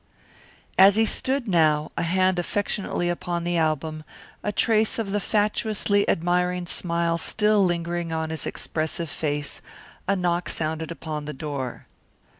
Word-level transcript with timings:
As 0.79 0.95
he 0.95 1.05
stood 1.05 1.47
now, 1.47 1.91
a 1.95 2.01
hand 2.01 2.39
affectionately 2.39 3.07
upon 3.07 3.43
the 3.43 3.55
album, 3.55 4.03
a 4.41 4.51
trace 4.51 4.97
of 4.97 5.11
the 5.11 5.19
fatuously 5.19 6.09
admiring 6.09 6.65
smile 6.65 7.19
still 7.19 7.63
lingering 7.63 8.11
on 8.11 8.31
his 8.31 8.47
expressive 8.47 9.11
face, 9.11 9.61
a 10.07 10.15
knock 10.15 10.49
sounded 10.49 10.89
upon 10.89 11.25
the 11.25 11.33
door. 11.33 11.85